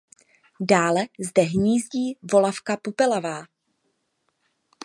Dále 0.59 1.01
zde 1.19 1.41
hnízdí 1.41 2.17
volavka 2.31 2.77
popelavá. 2.77 3.43